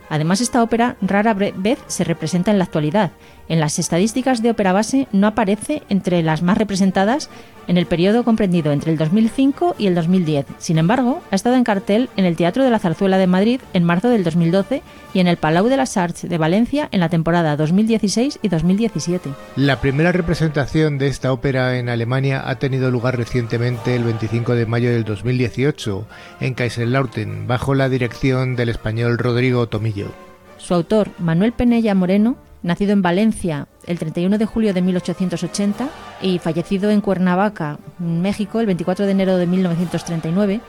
Además, 0.09 0.41
esta 0.41 0.63
ópera 0.63 0.97
rara 1.01 1.35
vez 1.35 1.79
se 1.87 2.05
representa 2.05 2.51
en 2.51 2.59
la 2.59 2.65
actualidad. 2.65 3.13
En 3.49 3.61
las 3.61 3.79
estadísticas 3.79 4.43
de 4.43 4.51
ópera 4.51 4.73
base 4.73 5.09
no 5.13 5.27
aparece 5.27 5.83
entre 5.89 6.23
las 6.23 6.43
más 6.43 6.59
representadas 6.59 7.31
en 7.69 7.77
el 7.77 7.87
periodo 7.87 8.25
comprendido 8.25 8.73
entre 8.73 8.91
el 8.91 8.99
2005 8.99 9.77
y 9.79 9.87
el 9.87 9.95
2010. 9.95 10.47
Sin 10.59 10.79
embargo, 10.79 11.23
ha 11.31 11.35
estado 11.35 11.57
en 11.57 11.65
cartel 11.65 12.09
en 12.17 12.25
el 12.25 12.37
Teatro 12.37 12.65
de 12.65 12.71
la 12.71 12.79
Zarzuela 12.79 13.19
de 13.19 13.27
Madrid 13.27 13.61
en 13.75 13.85
marzo 13.85 14.09
del 14.09 14.25
2012 14.25 14.83
y 15.15 15.21
en 15.21 15.29
el 15.29 15.37
Palau 15.37 15.69
de 15.69 15.77
las 15.77 15.97
Arts 15.97 16.29
de 16.29 16.39
Valencia 16.39 16.89
en 16.91 17.01
la 17.01 17.09
temporada 17.09 17.57
2016 17.57 18.41
y 18.43 18.49
2017. 18.49 19.31
La 19.57 19.81
primera 19.81 20.13
representación 20.13 20.99
de 20.99 21.09
esta 21.09 21.33
ópera 21.33 21.79
en 21.79 21.89
Alemania 21.89 22.49
ha 22.49 22.59
tenido 22.59 22.91
lugar 22.91 23.17
recientemente 23.17 23.95
el 23.95 24.05
25 24.05 24.55
de 24.55 24.67
mayo 24.67 24.91
del 24.91 25.05
2018 25.05 26.07
en 26.41 26.55
Kaiserlautern 26.55 27.47
bajo 27.47 27.75
la 27.75 27.89
dirección 27.89 28.57
del 28.57 28.71
español 28.71 29.19
Rodrigo 29.19 29.69
Tomillo. 29.69 30.11
Su 30.57 30.75
autor, 30.75 31.11
Manuel 31.19 31.53
Penella 31.53 31.95
Moreno, 31.95 32.37
nacido 32.63 32.93
en 32.93 33.03
Valencia 33.03 33.69
el 33.87 33.99
31 33.99 34.39
de 34.39 34.47
julio 34.47 34.75
de 34.75 34.83
1880 34.83 35.89
y 36.23 36.39
fallecido 36.39 36.91
en 36.91 37.01
Cuernavaca, 37.01 37.79
México, 37.99 38.61
el 38.61 38.67
24 38.67 39.07
de 39.07 39.13
enero 39.13 39.37
de 39.37 39.47
1939, 39.47 40.61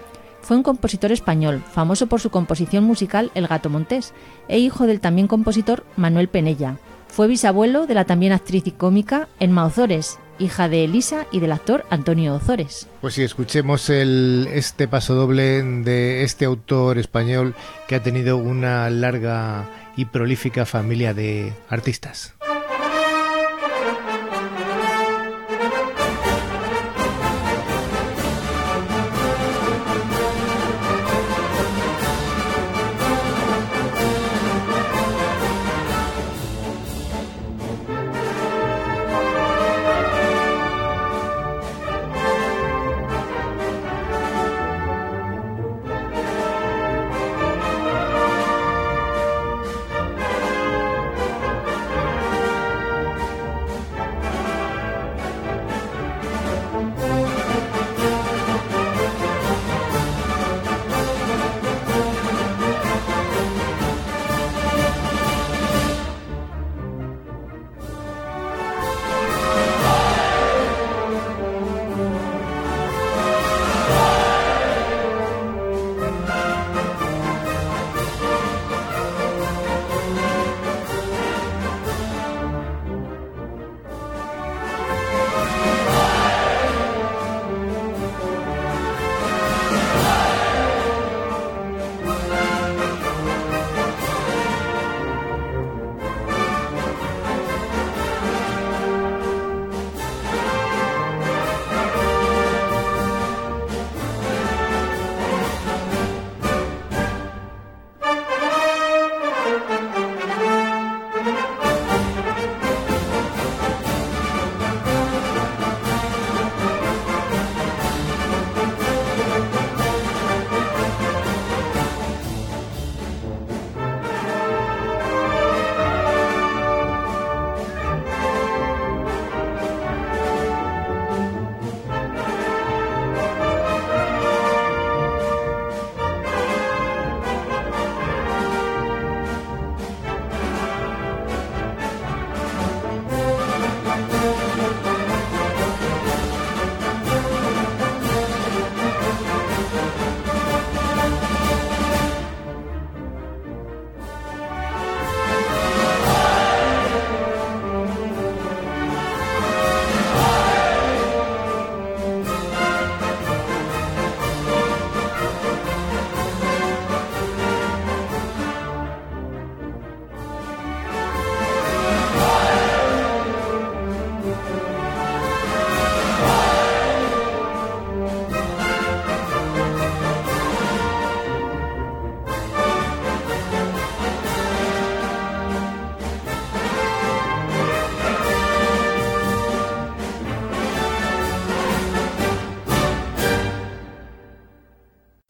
fue 0.41 0.57
un 0.57 0.63
compositor 0.63 1.11
español, 1.11 1.61
famoso 1.73 2.07
por 2.07 2.21
su 2.21 2.29
composición 2.29 2.83
musical 2.83 3.31
El 3.35 3.47
Gato 3.47 3.69
Montés, 3.69 4.13
e 4.47 4.59
hijo 4.59 4.87
del 4.87 5.01
también 5.01 5.27
compositor 5.27 5.83
Manuel 5.97 6.29
Penella. 6.29 6.77
Fue 7.07 7.27
bisabuelo 7.27 7.87
de 7.87 7.95
la 7.95 8.05
también 8.05 8.31
actriz 8.31 8.65
y 8.67 8.71
cómica 8.71 9.27
Enma 9.39 9.65
Ozores, 9.65 10.19
hija 10.37 10.69
de 10.69 10.85
Elisa 10.85 11.25
y 11.31 11.39
del 11.39 11.51
actor 11.51 11.85
Antonio 11.89 12.35
Ozores. 12.35 12.87
Pues 13.01 13.15
sí, 13.15 13.23
escuchemos 13.23 13.89
este 13.89 14.87
paso 14.87 15.15
doble 15.15 15.61
de 15.61 16.23
este 16.23 16.45
autor 16.45 16.97
español 16.97 17.55
que 17.87 17.95
ha 17.95 18.03
tenido 18.03 18.37
una 18.37 18.89
larga 18.89 19.65
y 19.99 20.05
prolífica 20.05 20.65
familia 20.65 21.13
de 21.13 21.53
artistas. 21.67 22.33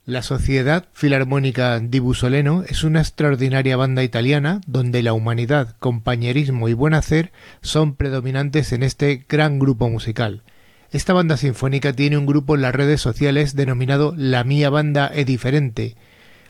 La 0.10 0.24
Sociedad 0.24 0.88
Filarmónica 0.91 1.80
di 1.80 1.99
Busoleno 1.99 2.64
es 2.64 2.84
una 2.84 2.99
extraordinaria 2.99 3.78
banda 3.78 4.01
italiana 4.03 4.60
donde 4.66 5.03
la 5.03 5.14
humanidad, 5.14 5.76
compañerismo 5.78 6.68
y 6.68 6.74
buen 6.74 6.95
hacer 6.95 7.32
son 7.62 7.93
predominantes 7.93 8.74
en 8.74 8.82
este 8.82 9.24
gran 9.30 9.60
grupo 9.60 9.88
musical. 9.88 10.41
Esta 10.89 11.14
banda 11.14 11.38
sinfónica 11.38 11.93
tiene 11.93 12.18
un 12.18 12.26
grupo 12.26 12.55
en 12.55 12.64
las 12.64 12.74
redes 12.74 12.99
sociales 13.01 13.55
denominado 13.55 14.16
La 14.18 14.43
Mía 14.43 14.72
Banda 14.72 15.12
e 15.14 15.26
Diferente, 15.26 15.95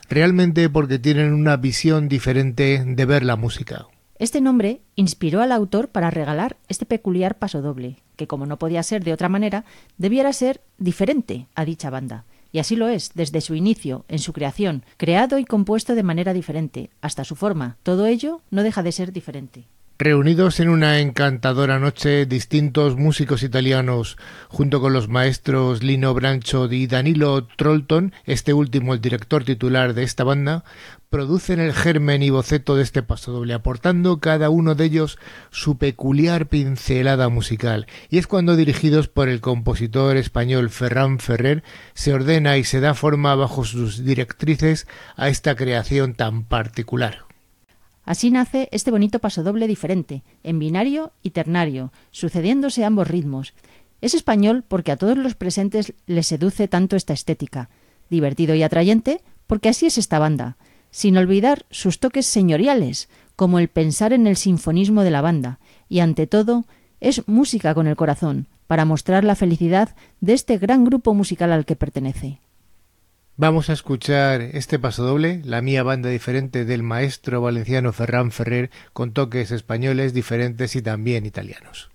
realmente 0.08 0.70
porque 0.70 0.98
tienen 0.98 1.34
una 1.34 1.58
visión 1.58 2.08
diferente 2.08 2.82
de 2.88 3.06
ver 3.06 3.26
la 3.26 3.36
música. 3.36 3.88
Este 4.20 4.40
nombre 4.40 4.80
inspiró 4.96 5.42
al 5.42 5.52
autor 5.52 5.90
para 5.90 6.12
regalar 6.12 6.56
este 6.70 6.86
peculiar 6.86 7.38
pasodoble, 7.38 7.98
que 8.16 8.26
como 8.26 8.46
no 8.46 8.58
podía 8.58 8.84
ser 8.84 9.04
de 9.04 9.12
otra 9.12 9.28
manera, 9.28 9.66
debiera 9.98 10.32
ser 10.32 10.62
diferente 10.78 11.48
a 11.56 11.66
dicha 11.66 11.90
banda. 11.90 12.24
Y 12.52 12.60
así 12.60 12.76
lo 12.76 12.88
es, 12.88 13.12
desde 13.14 13.42
su 13.42 13.56
inicio, 13.56 14.06
en 14.08 14.20
su 14.20 14.34
creación, 14.34 14.84
creado 14.98 15.38
y 15.38 15.46
compuesto 15.46 15.96
de 15.96 16.04
manera 16.04 16.34
diferente, 16.34 16.90
hasta 17.02 17.24
su 17.24 17.36
forma. 17.36 17.78
Todo 17.84 18.08
ello 18.08 18.42
no 18.50 18.64
deja 18.64 18.84
de 18.84 18.92
ser 18.92 19.14
diferente. 19.14 19.68
Reunidos 20.02 20.62
en 20.62 20.70
una 20.70 21.02
encantadora 21.02 21.78
noche, 21.78 22.26
distintos 22.26 22.96
músicos 22.96 23.44
italianos, 23.44 24.16
junto 24.48 24.80
con 24.80 24.94
los 24.94 25.10
maestros 25.10 25.84
Lino 25.84 26.14
Brancho 26.14 26.72
y 26.72 26.88
Danilo 26.88 27.46
Trollton, 27.58 28.14
este 28.24 28.54
último 28.54 28.94
el 28.94 29.02
director 29.02 29.44
titular 29.44 29.94
de 29.94 30.04
esta 30.04 30.24
banda, 30.24 30.64
producen 31.10 31.60
el 31.60 31.74
germen 31.74 32.24
y 32.24 32.30
boceto 32.30 32.78
de 32.78 32.84
este 32.84 33.04
pasodoble, 33.04 33.54
aportando 33.54 34.22
cada 34.22 34.50
uno 34.50 34.74
de 34.74 34.86
ellos 34.86 35.20
su 35.52 35.78
peculiar 35.78 36.48
pincelada 36.48 37.28
musical. 37.28 37.86
Y 38.10 38.20
es 38.20 38.28
cuando, 38.28 38.56
dirigidos 38.56 39.10
por 39.10 39.28
el 39.28 39.42
compositor 39.42 40.16
español 40.16 40.70
Ferran 40.70 41.20
Ferrer, 41.20 41.62
se 41.94 42.14
ordena 42.14 42.56
y 42.56 42.64
se 42.64 42.80
da 42.80 42.94
forma 42.94 43.36
bajo 43.36 43.66
sus 43.66 44.06
directrices 44.06 44.88
a 45.18 45.28
esta 45.28 45.58
creación 45.58 46.14
tan 46.14 46.46
particular. 46.46 47.29
Así 48.10 48.32
nace 48.32 48.70
este 48.72 48.90
bonito 48.90 49.20
pasodoble 49.20 49.68
diferente, 49.68 50.24
en 50.42 50.58
binario 50.58 51.12
y 51.22 51.30
ternario, 51.30 51.94
sucediéndose 52.10 52.84
ambos 52.84 53.08
ritmos. 53.08 53.54
Es 54.02 54.16
español 54.16 54.64
porque 54.68 54.92
a 54.92 54.98
todos 54.98 55.16
los 55.16 55.36
presentes 55.36 55.94
les 56.08 56.26
seduce 56.26 56.68
tanto 56.68 56.96
esta 56.96 57.14
estética, 57.14 57.70
divertido 58.10 58.56
y 58.56 58.64
atrayente 58.64 59.22
porque 59.46 59.70
así 59.70 59.86
es 59.86 60.00
esta 60.00 60.18
banda, 60.18 60.58
sin 60.90 61.18
olvidar 61.18 61.68
sus 61.70 62.00
toques 62.00 62.26
señoriales, 62.26 63.10
como 63.36 63.60
el 63.60 63.68
pensar 63.68 64.12
en 64.12 64.26
el 64.26 64.38
sinfonismo 64.38 65.04
de 65.04 65.12
la 65.12 65.22
banda, 65.22 65.60
y 65.88 66.00
ante 66.00 66.26
todo 66.26 66.66
es 67.02 67.28
música 67.28 67.76
con 67.76 67.86
el 67.86 67.96
corazón, 67.96 68.48
para 68.66 68.86
mostrar 68.86 69.24
la 69.24 69.36
felicidad 69.36 69.96
de 70.20 70.34
este 70.34 70.58
gran 70.58 70.84
grupo 70.84 71.14
musical 71.14 71.52
al 71.52 71.64
que 71.64 71.76
pertenece. 71.76 72.40
Vamos 73.42 73.70
a 73.70 73.74
escuchar 73.74 74.42
este 74.42 74.80
paso 74.80 75.06
doble, 75.06 75.42
la 75.46 75.62
mía 75.62 75.82
banda 75.82 76.10
diferente 76.10 76.66
del 76.66 76.84
maestro 76.84 77.40
valenciano 77.40 77.94
Ferran 77.94 78.32
Ferrer, 78.34 78.70
con 78.92 79.14
toques 79.14 79.52
españoles 79.52 80.14
diferentes 80.14 80.76
y 80.76 80.82
también 80.82 81.26
italianos. 81.26 81.90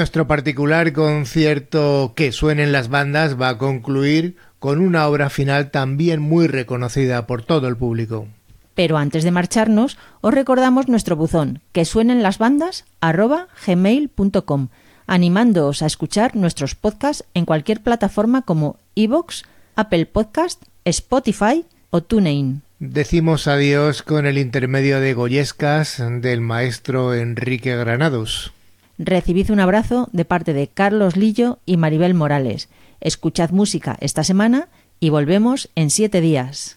Nuestro 0.00 0.26
particular 0.26 0.94
concierto 0.94 2.14
que 2.16 2.32
suenen 2.32 2.72
las 2.72 2.88
bandas 2.88 3.38
va 3.38 3.50
a 3.50 3.58
concluir 3.58 4.38
con 4.58 4.80
una 4.80 5.06
obra 5.06 5.28
final 5.28 5.70
también 5.70 6.22
muy 6.22 6.46
reconocida 6.46 7.26
por 7.26 7.42
todo 7.42 7.68
el 7.68 7.76
público. 7.76 8.26
Pero 8.74 8.96
antes 8.96 9.24
de 9.24 9.30
marcharnos, 9.30 9.98
os 10.22 10.32
recordamos 10.32 10.88
nuestro 10.88 11.16
buzón, 11.16 11.60
que 11.72 11.84
suenen 11.84 12.22
las 12.22 12.38
bandas 12.38 12.86
gmail.com, 13.02 14.68
animándoos 15.06 15.82
a 15.82 15.86
escuchar 15.86 16.34
nuestros 16.34 16.74
podcasts 16.74 17.26
en 17.34 17.44
cualquier 17.44 17.82
plataforma 17.82 18.40
como 18.40 18.78
iVoox, 18.94 19.42
Apple 19.76 20.06
Podcast, 20.06 20.62
Spotify 20.86 21.66
o 21.90 22.00
TuneIn. 22.00 22.62
Decimos 22.78 23.46
adiós 23.46 24.02
con 24.02 24.24
el 24.24 24.38
intermedio 24.38 24.98
de 24.98 25.12
Goyescas 25.12 26.02
del 26.22 26.40
maestro 26.40 27.12
Enrique 27.12 27.76
Granados. 27.76 28.54
Recibid 29.02 29.50
un 29.50 29.60
abrazo 29.60 30.10
de 30.12 30.26
parte 30.26 30.52
de 30.52 30.68
Carlos 30.68 31.16
Lillo 31.16 31.58
y 31.64 31.78
Maribel 31.78 32.12
Morales. 32.12 32.68
Escuchad 33.00 33.48
música 33.48 33.96
esta 34.02 34.24
semana 34.24 34.68
y 35.00 35.08
volvemos 35.08 35.70
en 35.74 35.88
siete 35.88 36.20
días. 36.20 36.76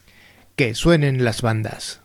Que 0.56 0.74
suenen 0.74 1.26
las 1.26 1.42
bandas. 1.42 2.03